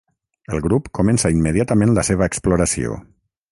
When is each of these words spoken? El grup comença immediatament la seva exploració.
El 0.55 0.63
grup 0.67 0.89
comença 0.99 1.31
immediatament 1.41 1.93
la 1.99 2.07
seva 2.09 2.31
exploració. 2.33 2.99